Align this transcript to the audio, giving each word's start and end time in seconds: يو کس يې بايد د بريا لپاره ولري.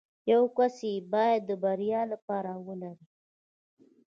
يو 0.31 0.43
کس 0.57 0.75
يې 0.87 0.93
بايد 1.11 1.41
د 1.49 1.51
بريا 1.63 2.01
لپاره 2.13 2.51
ولري. 2.67 3.05